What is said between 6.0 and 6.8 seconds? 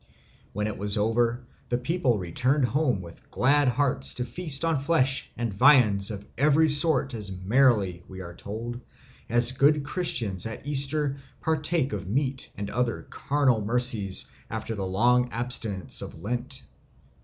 of every